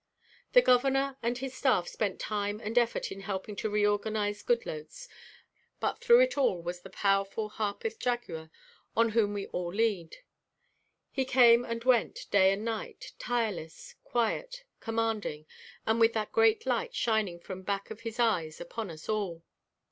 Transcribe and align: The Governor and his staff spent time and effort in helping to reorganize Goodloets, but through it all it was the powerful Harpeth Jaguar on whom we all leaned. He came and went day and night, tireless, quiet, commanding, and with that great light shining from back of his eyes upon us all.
The 0.53 0.63
Governor 0.63 1.15
and 1.21 1.37
his 1.37 1.53
staff 1.53 1.87
spent 1.87 2.19
time 2.19 2.59
and 2.59 2.75
effort 2.75 3.11
in 3.11 3.19
helping 3.19 3.55
to 3.57 3.69
reorganize 3.69 4.41
Goodloets, 4.41 5.07
but 5.79 5.99
through 5.99 6.21
it 6.21 6.39
all 6.39 6.57
it 6.57 6.63
was 6.63 6.81
the 6.81 6.89
powerful 6.89 7.49
Harpeth 7.49 7.99
Jaguar 7.99 8.49
on 8.97 9.09
whom 9.09 9.31
we 9.33 9.45
all 9.49 9.71
leaned. 9.71 10.15
He 11.11 11.23
came 11.23 11.63
and 11.63 11.83
went 11.83 12.25
day 12.31 12.51
and 12.51 12.65
night, 12.65 13.13
tireless, 13.19 13.93
quiet, 14.03 14.63
commanding, 14.79 15.45
and 15.85 15.99
with 15.99 16.13
that 16.13 16.31
great 16.31 16.65
light 16.65 16.95
shining 16.95 17.39
from 17.39 17.61
back 17.61 17.91
of 17.91 18.01
his 18.01 18.19
eyes 18.19 18.59
upon 18.59 18.89
us 18.89 19.07
all. 19.07 19.43